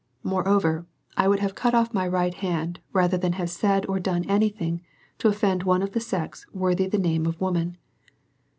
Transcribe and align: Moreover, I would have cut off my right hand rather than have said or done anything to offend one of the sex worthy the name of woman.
Moreover, 0.23 0.87
I 1.15 1.27
would 1.27 1.41
have 1.41 1.53
cut 1.53 1.75
off 1.75 1.93
my 1.93 2.07
right 2.07 2.33
hand 2.33 2.79
rather 2.91 3.19
than 3.19 3.33
have 3.33 3.51
said 3.51 3.85
or 3.85 3.99
done 3.99 4.23
anything 4.27 4.81
to 5.19 5.27
offend 5.27 5.61
one 5.61 5.83
of 5.83 5.91
the 5.91 5.99
sex 5.99 6.43
worthy 6.51 6.87
the 6.87 6.97
name 6.97 7.27
of 7.27 7.39
woman. 7.39 7.77